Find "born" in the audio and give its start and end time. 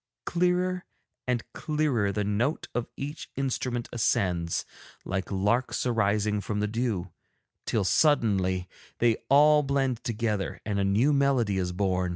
11.71-12.09